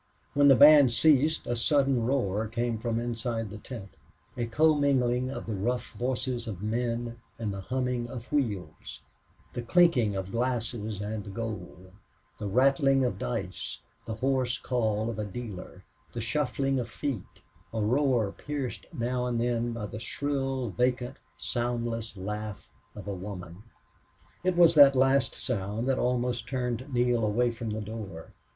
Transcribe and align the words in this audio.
When 0.33 0.47
the 0.47 0.55
band 0.55 0.91
ceased 0.91 1.45
a 1.45 1.55
sudden 1.55 2.03
roar 2.07 2.47
came 2.47 2.79
from 2.79 2.99
inside 2.99 3.51
the 3.51 3.57
big 3.57 3.63
tent, 3.65 3.97
a 4.35 4.47
commingling 4.47 5.29
of 5.29 5.45
the 5.45 5.53
rough 5.53 5.91
voices 5.91 6.47
of 6.47 6.63
men 6.63 7.19
and 7.37 7.53
the 7.53 7.61
humming 7.61 8.09
of 8.09 8.31
wheels, 8.33 9.01
the 9.53 9.61
clinking 9.61 10.15
of 10.15 10.31
glasses 10.31 11.01
and 11.01 11.35
gold, 11.35 11.91
the 12.39 12.47
rattling 12.47 13.05
of 13.05 13.19
dice, 13.19 13.77
the 14.07 14.15
hoarse 14.15 14.57
call 14.57 15.07
of 15.11 15.19
a 15.19 15.23
dealer, 15.23 15.83
the 16.13 16.19
shuffling 16.19 16.79
of 16.79 16.89
feet 16.89 17.43
a 17.71 17.79
roar 17.79 18.31
pierced 18.31 18.87
now 18.91 19.27
and 19.27 19.39
then 19.39 19.71
by 19.71 19.85
the 19.85 19.99
shrill, 19.99 20.71
vacant, 20.71 21.17
soundless 21.37 22.17
laugh 22.17 22.71
of 22.95 23.07
a 23.07 23.13
woman. 23.13 23.61
It 24.43 24.55
was 24.57 24.73
that 24.73 24.95
last 24.95 25.35
sound 25.35 25.85
which 25.85 25.97
almost 25.99 26.47
turned 26.47 26.91
Neale 26.91 27.23
away 27.23 27.51
from 27.51 27.69
the 27.69 27.81
door. 27.81 28.33